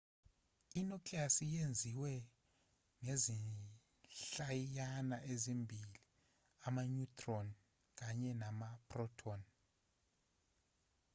i-nucleus 0.79 1.35
yenziwe 1.53 2.13
ngezinhlayiyana 3.03 5.17
ezimbili 5.33 5.99
ama-neutron 6.67 7.47
kanye 7.99 8.31
nama-proton 8.41 9.41